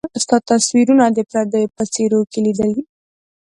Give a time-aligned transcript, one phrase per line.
[0.23, 2.71] ستا تصويرونه د پرديو په څيرو کي ليدل